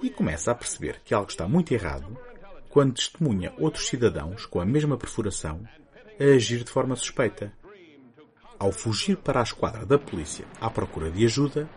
E 0.00 0.10
começa 0.10 0.52
a 0.52 0.54
perceber 0.54 1.00
que 1.04 1.12
algo 1.12 1.28
está 1.28 1.48
muito 1.48 1.74
errado 1.74 2.16
quando 2.68 2.94
testemunha 2.94 3.52
outros 3.58 3.88
cidadãos 3.88 4.46
com 4.46 4.60
a 4.60 4.64
mesma 4.64 4.96
perfuração 4.96 5.60
a 6.20 6.24
agir 6.36 6.62
de 6.62 6.70
forma 6.70 6.94
suspeita. 6.94 7.52
Ao 8.62 8.70
fugir 8.70 9.16
para 9.16 9.40
a 9.40 9.42
esquadra 9.42 9.84
da 9.84 9.98
polícia 9.98 10.44
à 10.60 10.70
procura 10.70 11.10
de 11.10 11.24
ajuda, 11.24 11.68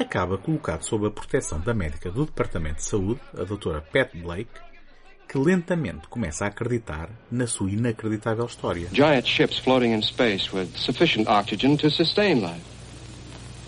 acaba 0.00 0.38
colocado 0.38 0.82
sob 0.82 1.06
a 1.06 1.10
proteção 1.10 1.60
da 1.60 1.74
médica 1.74 2.10
do 2.10 2.24
Departamento 2.24 2.76
de 2.76 2.84
Saúde, 2.84 3.20
a 3.38 3.44
doutora 3.44 3.82
Pat 3.82 4.16
Blake, 4.16 4.48
que 5.28 5.36
lentamente 5.36 6.08
começa 6.08 6.46
a 6.46 6.48
acreditar 6.48 7.10
na 7.30 7.46
sua 7.46 7.70
inacreditável 7.70 8.46
história. 8.46 8.88
Giant 8.90 9.26
ships 9.26 9.58
floating 9.58 9.92
in 9.92 10.00
space 10.00 10.50
with 10.50 10.74
sufficient 10.78 11.28
oxygen 11.28 11.76
to 11.76 11.90
sustain 11.90 12.40
life. 12.40 12.64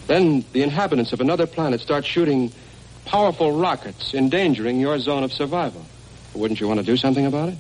Then 0.07 0.43
the 0.55 0.63
inhabitants 0.63 1.13
of 1.13 1.21
another 1.21 1.47
planet 1.47 1.83
start 1.83 2.07
shooting 2.07 2.51
powerful 3.05 3.53
rockets, 3.53 4.15
endangering 4.15 4.81
your 4.81 4.99
zone 4.99 5.25
of 5.25 5.33
survival. 5.35 5.85
Wouldn't 6.35 6.59
you 6.59 6.69
want 6.69 6.81
to 6.81 6.87
do 6.87 6.97
something 6.97 7.27
about 7.27 7.51
it? 7.51 7.59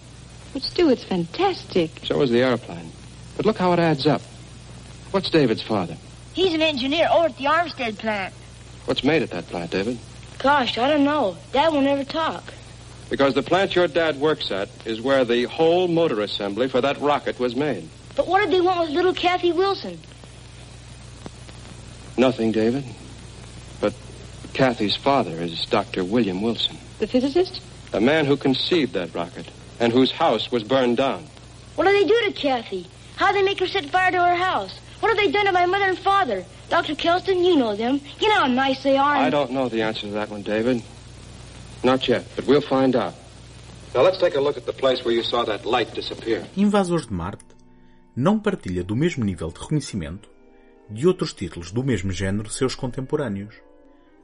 But 0.55 0.63
Stu, 0.63 0.89
it's 0.89 1.05
fantastic. 1.05 1.91
So 2.05 2.23
is 2.23 2.31
the 2.31 2.41
airplane. 2.41 2.91
But 3.37 3.45
look 3.45 3.59
how 3.59 3.75
it 3.75 3.79
adds 3.79 4.07
up. 4.07 4.23
What's 5.11 5.29
David's 5.31 5.63
father? 5.63 5.97
He's 6.35 6.55
an 6.55 6.63
engineer 6.63 7.09
over 7.13 7.27
at 7.27 7.37
the 7.37 7.47
Armstead 7.47 7.99
plant. 7.99 8.33
What's 8.85 9.03
made 9.03 9.23
at 9.23 9.31
that 9.31 9.47
plant, 9.49 9.73
David? 9.73 9.99
Gosh, 10.39 10.79
I 10.79 10.89
don't 10.89 11.05
know. 11.05 11.37
Dad 11.53 11.73
won't 11.73 11.87
ever 11.87 12.05
talk. 12.05 12.45
Because 13.11 13.35
the 13.35 13.43
plant 13.43 13.75
your 13.75 13.89
dad 13.89 14.21
works 14.21 14.53
at 14.53 14.69
is 14.85 15.01
where 15.01 15.25
the 15.25 15.45
whole 15.45 15.89
motor 15.89 16.21
assembly 16.21 16.69
for 16.69 16.81
that 16.81 17.01
rocket 17.01 17.41
was 17.41 17.57
made. 17.57 17.89
But 18.15 18.29
what 18.29 18.41
did 18.41 18.53
they 18.53 18.61
want 18.61 18.81
with 18.81 18.91
little 18.91 19.13
Kathy 19.13 19.51
Wilson? 19.51 19.99
Nothing, 22.17 22.53
David. 22.53 22.85
But 23.81 23.95
Kathy's 24.53 24.95
father 24.95 25.43
is 25.43 25.67
Dr. 25.67 26.05
William 26.05 26.41
Wilson. 26.41 26.77
The 27.01 27.09
physicist? 27.09 27.61
The 27.91 28.01
man 28.01 28.27
who 28.27 28.37
conceived 28.37 28.93
that 28.93 29.13
rocket 29.13 29.47
and 29.81 29.93
whose 29.93 30.13
house 30.13 30.53
was 30.53 30.63
burned 30.63 30.99
down. 30.99 31.27
What 31.75 31.85
do 31.85 31.93
they 31.93 32.05
do 32.07 32.21
to 32.27 32.33
Kathy? 32.33 32.87
How 33.17 33.33
do 33.33 33.39
they 33.39 33.43
make 33.43 33.59
her 33.59 33.67
set 33.67 33.87
fire 33.87 34.13
to 34.13 34.19
her 34.19 34.35
house? 34.37 34.79
What 35.01 35.09
have 35.09 35.17
they 35.17 35.33
done 35.33 35.47
to 35.47 35.53
my 35.53 35.67
mother 35.67 35.87
and 35.87 35.99
father? 35.99 36.45
Dr. 36.69 36.95
Kelston, 36.95 37.43
you 37.45 37.57
know 37.57 37.75
them. 37.75 38.01
You 38.21 38.29
know 38.29 38.41
how 38.41 38.47
nice 38.47 38.83
they 38.83 38.97
are. 38.97 39.17
I 39.17 39.31
don't 39.31 39.51
know 39.51 39.69
the 39.69 39.83
answer 39.83 40.07
to 40.09 40.13
that 40.13 40.31
one, 40.31 40.43
David. 40.43 40.83
Not 41.83 42.07
yet, 42.07 42.25
but 42.37 42.47
we'll 42.47 42.61
find 42.61 42.95
out. 42.95 43.15
Now 43.95 44.03
let's 44.03 44.19
take 44.19 44.37
a 44.37 44.41
look 44.41 44.57
at 44.57 44.67
the 44.67 44.73
place 44.73 45.05
where 45.05 45.15
you 45.15 45.23
saw 45.23 45.45
that 45.45 45.65
light 45.65 45.95
disappear. 45.95 46.45
Invasores 46.57 47.07
de 47.07 47.15
Marte 47.15 47.45
não 48.15 48.39
partilha 48.39 48.85
do 48.85 48.95
mesmo 48.95 49.25
nível 49.25 49.49
de 49.49 49.59
reconhecimento 49.59 50.29
de 50.91 51.07
outros 51.07 51.33
títulos 51.33 51.71
do 51.71 51.83
mesmo 51.83 52.13
género 52.13 52.51
seus 52.51 52.75
contemporâneos, 52.75 53.55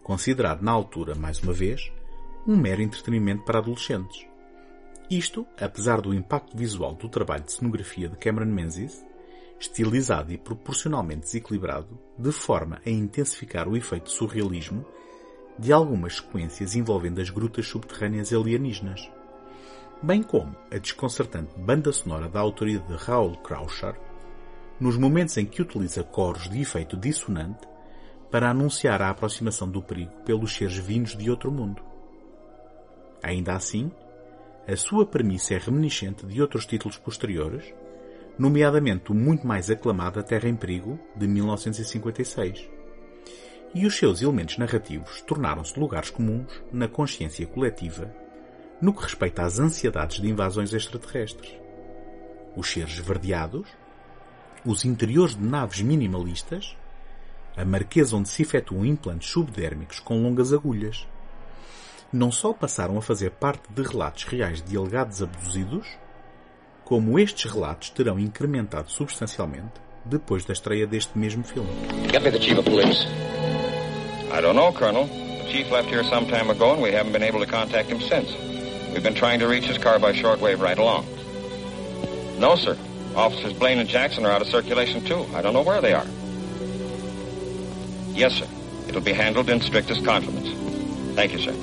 considerado 0.03 0.63
na 0.63 0.73
altura, 0.73 1.15
mais 1.15 1.41
uma 1.41 1.53
vez, 1.53 1.91
um 2.47 2.57
mero 2.57 2.83
entretenimento 2.83 3.45
para 3.45 3.59
adolescentes. 3.59 4.27
Isto, 5.09 5.47
apesar 5.59 6.01
do 6.01 6.13
impacto 6.13 6.57
visual 6.57 6.95
do 6.95 7.09
trabalho 7.09 7.45
de 7.45 7.53
cenografia 7.53 8.09
de 8.09 8.17
Cameron 8.17 8.47
Menzies, 8.53 9.05
estilizado 9.59 10.33
e 10.33 10.39
proporcionalmente 10.39 11.23
desequilibrado, 11.23 11.99
de 12.19 12.33
forma 12.33 12.81
a 12.85 12.91
intensificar 12.91 13.69
o 13.69 13.77
efeito 13.77 14.11
surrealismo 14.11 14.85
de 15.59 15.73
algumas 15.73 16.17
sequências 16.17 16.77
envolvendo 16.77 17.21
as 17.21 17.31
grutas 17.31 17.67
subterrâneas 17.67 18.33
alienígenas, 18.33 19.11
bem 20.03 20.23
como 20.23 20.55
a 20.71 20.79
desconcertante 20.79 21.59
banda 21.59 21.91
sonora 21.93 22.29
da 22.29 22.41
autoria 22.41 22.79
de 22.79 22.95
Raoul 22.95 23.37
Krauscher, 23.39 23.99
nos 24.79 24.99
momentos 24.99 25.37
em 25.39 25.47
que 25.47 25.63
utiliza 25.63 26.05
coros 26.05 26.51
de 26.51 26.61
efeito 26.61 26.97
dissonante 26.97 27.67
para 28.31 28.51
anunciar 28.51 29.01
a 29.01 29.09
aproximação 29.09 29.71
do 29.71 29.83
perigo 29.83 30.13
pelos 30.25 30.55
seres 30.55 30.77
vindos 30.77 31.17
de 31.17 31.31
outro 31.31 31.51
mundo. 31.51 31.83
Ainda 33.23 33.55
assim, 33.55 33.91
a 34.69 34.77
sua 34.77 35.07
premissa 35.07 35.55
é 35.55 35.59
reminiscente 35.59 36.27
de 36.27 36.43
outros 36.43 36.67
títulos 36.67 36.99
posteriores, 36.99 37.73
nomeadamente 38.39 39.13
o 39.13 39.15
muito 39.15 39.47
mais 39.47 39.71
aclamado 39.71 40.21
A 40.21 40.23
Terra 40.23 40.49
em 40.49 40.57
Perigo, 40.57 40.99
de 41.15 41.27
1956. 41.27 42.69
E 43.75 43.87
os 43.87 43.97
seus 43.97 44.23
elementos 44.23 44.59
narrativos 44.59 45.21
tornaram-se 45.23 45.79
lugares 45.79 46.11
comuns 46.11 46.63
na 46.73 46.89
consciência 46.89 47.47
coletiva 47.47 48.11
no 48.81 48.93
que 48.93 49.03
respeita 49.03 49.43
às 49.43 49.59
ansiedades 49.59 50.21
de 50.21 50.29
invasões 50.29 50.73
extraterrestres. 50.73 51.51
Os 52.55 52.71
seres 52.71 52.99
verdeados, 52.99 53.69
os 54.65 54.85
interiores 54.85 55.35
de 55.35 55.43
naves 55.43 55.81
minimalistas, 55.81 56.77
a 57.57 57.65
marquesa 57.65 58.17
onde 58.17 58.29
se 58.29 58.43
efetuam 58.43 58.85
implantes 58.85 59.31
subdérmicos 59.31 59.99
com 59.99 60.23
longas 60.23 60.53
agulhas, 60.53 61.07
não 62.13 62.31
só 62.31 62.53
passaram 62.53 62.99
a 62.99 63.03
fazer 63.03 63.31
parte 63.33 63.65
de 63.73 63.83
relatos 63.83 64.25
reais 64.25 64.63
de 64.63 64.77
alegados 64.77 65.23
abduzidos, 65.23 65.87
como 66.87 67.19
estes 67.19 67.51
relatos 67.51 67.91
terão 67.91 68.17
incrementado 68.17 68.89
substancialmente 68.93 69.73
depois 70.05 70.45
da 70.45 70.53
estreia 70.53 70.87
deste 70.87 71.19
mesmo 71.19 71.43
filme. 71.43 71.69
Get 72.13 72.23
me 72.23 72.31
the 72.31 72.39
chief 72.39 72.57
of 72.59 72.65
police. 72.65 73.05
I 74.33 74.41
don't 74.41 74.55
know, 74.55 74.73
Colonel. 74.73 75.07
The 75.07 75.51
chief 75.51 75.69
left 75.73 75.89
here 75.89 76.05
some 76.05 76.27
time 76.27 76.49
ago 76.49 76.75
and 76.75 76.83
we 76.83 76.93
haven't 76.93 77.11
been 77.11 77.25
able 77.25 77.41
to 77.41 77.47
contact 77.47 77.91
him 77.91 78.01
since. 78.01 78.31
We've 78.93 79.03
been 79.03 79.17
trying 79.17 79.41
to 79.41 79.49
reach 79.49 79.65
his 79.65 79.79
car 79.79 79.99
by 79.99 80.13
shortwave 80.13 80.61
right 80.61 80.79
along. 80.79 81.07
No, 82.39 82.55
sir. 82.55 82.79
Officers 83.17 83.53
Blaine 83.55 83.81
and 83.81 83.89
Jackson 83.89 84.25
are 84.25 84.31
out 84.31 84.43
of 84.43 84.47
circulation 84.47 85.05
too. 85.05 85.27
I 85.35 85.43
don't 85.43 85.55
know 85.55 85.63
where 85.63 85.81
they 85.81 85.93
are. 85.93 86.07
Yes, 88.15 88.35
sir. 88.35 88.47
It'll 88.87 89.01
be 89.01 89.13
handled 89.13 89.51
in 89.51 89.61
strictest 89.61 90.05
confidence. 90.05 90.55
Thank 91.17 91.33
you, 91.33 91.41
sir. 91.41 91.55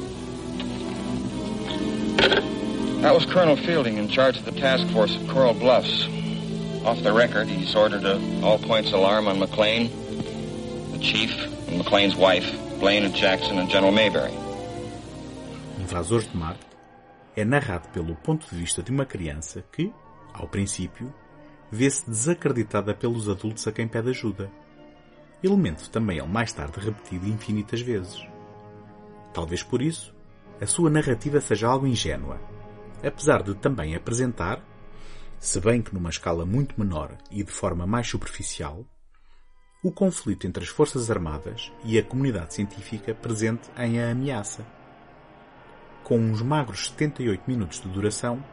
That 3.04 3.14
was 3.14 3.26
Colonel 3.26 3.58
Fielding 3.58 3.98
in 3.98 4.08
charge 4.08 4.38
of 4.38 4.46
the 4.46 4.54
task 4.54 4.88
force 4.94 5.14
at 5.18 5.28
Coral 5.28 5.54
Bluffs. 5.54 6.08
Off 6.86 7.04
the 7.04 7.12
record, 7.12 7.50
he's 7.50 7.76
ordered 7.76 8.06
a 8.06 8.16
all 8.42 8.58
points 8.58 8.94
alarm 8.94 9.28
on 9.28 9.40
McLean, 9.40 9.92
the 10.94 11.00
chief, 11.00 11.30
and 11.68 11.78
McLean's 11.78 12.16
wife, 12.16 12.50
Blaine 12.80 13.04
and 13.04 13.14
Jackson, 13.14 13.60
and 13.60 13.70
General 13.70 13.92
Mayberry. 13.92 14.32
Invasores 15.82 16.32
de 16.32 16.38
Marte 16.38 16.66
é 17.36 17.44
narrado 17.44 17.90
pelo 17.90 18.16
ponto 18.16 18.48
de 18.50 18.56
vista 18.56 18.82
de 18.82 18.90
uma 18.90 19.06
criança 19.06 19.62
que, 19.70 19.92
ao 20.34 20.48
princípio, 20.48 21.14
vê-se 21.70 22.10
desacreditada 22.10 22.94
pelos 22.94 23.28
adultos 23.28 23.68
a 23.68 23.74
quem 23.74 23.86
pede 23.86 24.12
ajuda. 24.12 24.50
Elemento 25.44 25.90
também 25.90 26.20
ele 26.20 26.28
mais 26.28 26.54
tarde 26.54 26.80
repetido 26.80 27.28
infinitas 27.28 27.82
vezes. 27.82 28.26
Talvez 29.34 29.62
por 29.62 29.82
isso, 29.82 30.16
a 30.62 30.66
sua 30.66 30.90
narrativa 30.90 31.42
seja 31.42 31.68
algo 31.68 31.86
ingênua, 31.86 32.40
apesar 33.04 33.44
de 33.44 33.54
também 33.56 33.96
apresentar, 33.96 34.64
se 35.40 35.60
bem 35.60 35.82
que 35.82 35.94
numa 35.94 36.10
escala 36.10 36.46
muito 36.46 36.80
menor 36.80 37.18
e 37.30 37.44
de 37.44 37.52
forma 37.52 37.86
mais 37.86 38.08
superficial, 38.08 38.86
o 39.84 39.92
conflito 39.92 40.48
entre 40.48 40.64
as 40.64 40.70
Forças 40.70 41.12
Armadas 41.12 41.72
e 41.84 42.00
a 42.00 42.04
comunidade 42.04 42.54
científica 42.54 43.14
presente 43.14 43.70
em 43.78 44.02
A 44.02 44.12
Ameaça. 44.12 44.66
Com 46.04 46.18
uns 46.18 46.42
magros 46.42 46.88
78 46.88 47.44
minutos 47.46 47.82
de 47.82 47.90
duração, 47.90 48.44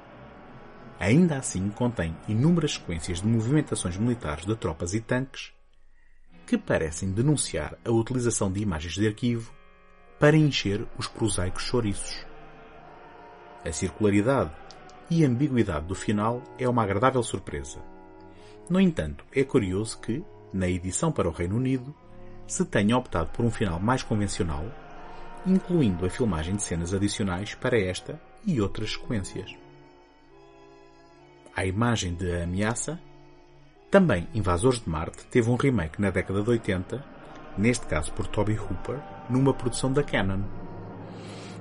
ainda 0.98 1.38
assim 1.38 1.70
contém 1.70 2.16
inúmeras 2.26 2.74
sequências 2.74 3.20
de 3.20 3.28
movimentações 3.28 3.96
militares 3.96 4.44
de 4.44 4.56
tropas 4.56 4.92
e 4.92 5.00
tanques 5.00 5.52
que 6.44 6.58
parecem 6.58 7.12
denunciar 7.12 7.78
a 7.84 7.92
utilização 7.92 8.50
de 8.50 8.60
imagens 8.60 8.94
de 8.94 9.06
arquivo 9.06 9.54
para 10.18 10.36
encher 10.36 10.84
os 10.98 11.06
prosaicos 11.06 11.62
chouriços. 11.62 12.30
A 13.64 13.73
circularidade 13.73 14.51
e 15.11 15.25
ambiguidade 15.25 15.87
do 15.87 15.94
final 15.94 16.42
é 16.59 16.68
uma 16.68 16.83
agradável 16.83 17.23
surpresa. 17.23 17.79
No 18.70 18.81
entanto, 18.81 19.25
é 19.35 19.42
curioso 19.44 19.99
que, 20.01 20.25
na 20.53 20.68
edição 20.68 21.11
para 21.11 21.29
o 21.29 21.33
Reino 21.33 21.57
Unido, 21.57 21.94
se 22.46 22.64
tenha 22.64 22.96
optado 22.96 23.31
por 23.31 23.44
um 23.44 23.51
final 23.51 23.79
mais 23.79 24.03
convencional, 24.03 24.64
incluindo 25.46 26.07
a 26.07 26.11
filmagem 26.11 26.57
de 26.57 26.62
cenas 26.62 26.94
adicionais 26.94 27.55
para 27.55 27.79
esta 27.79 28.20
e 28.46 28.61
outras 28.61 28.92
sequências. 28.92 29.55
A 31.55 31.66
imagem 31.66 32.14
de 32.14 32.33
A 32.33 32.44
Ameaça, 32.44 32.99
também 33.90 34.29
Invasores 34.33 34.81
de 34.81 34.88
Marte 34.88 35.25
teve 35.27 35.51
um 35.51 35.57
remake 35.57 36.01
na 36.01 36.11
década 36.11 36.42
de 36.42 36.49
80, 36.49 37.05
neste 37.59 37.87
caso 37.87 38.12
por 38.12 38.27
Toby 38.27 38.57
Hooper, 38.57 39.01
numa 39.29 39.53
produção 39.53 39.92
da 39.92 40.03
Canon. 40.03 40.42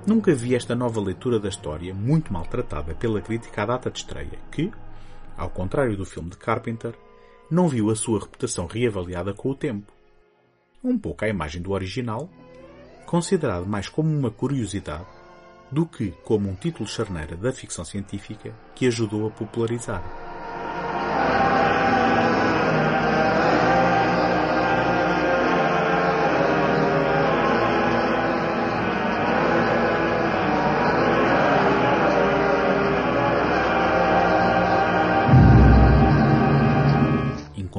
Nunca 0.10 0.34
vi 0.34 0.56
esta 0.56 0.74
nova 0.74 1.00
leitura 1.00 1.40
da 1.40 1.50
história 1.50 1.94
muito 1.94 2.34
maltratada 2.34 2.96
pela 2.96 3.22
crítica 3.22 3.62
à 3.62 3.66
data 3.68 3.92
de 3.92 4.00
estreia, 4.00 4.40
que, 4.52 4.72
ao 5.38 5.52
contrário 5.52 5.96
do 5.96 6.04
filme 6.04 6.32
de 6.32 6.38
Carpenter, 6.38 6.96
não 7.48 7.68
viu 7.68 7.92
a 7.92 7.96
sua 7.96 8.20
reputação 8.20 8.66
reavaliada 8.66 9.36
com 9.36 9.52
o 9.52 9.56
tempo. 9.56 9.94
Um 10.84 10.98
pouco 10.98 11.26
à 11.26 11.30
imagem 11.30 11.62
do 11.62 11.74
original, 11.74 12.28
considerado 13.06 13.68
mais 13.68 13.88
como 13.88 14.10
uma 14.10 14.32
curiosidade 14.32 15.06
do 15.72 15.86
que 15.86 16.10
como 16.24 16.50
um 16.50 16.56
título 16.56 16.90
charneira 16.90 17.36
da 17.36 17.54
ficção 17.54 17.86
científica 17.86 18.52
que 18.74 18.88
ajudou 18.88 19.28
a 19.28 19.30
popularizar. 19.30 20.29